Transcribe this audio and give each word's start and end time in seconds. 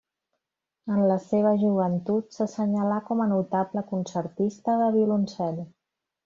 En 0.93 1.01
la 1.11 1.17
seva 1.25 1.51
joventut 1.63 2.33
s'assenyalà 2.37 2.97
com 3.11 3.21
a 3.21 3.29
notable 3.35 3.85
concertista 3.93 4.79
de 4.83 4.89
violoncel. 4.97 5.63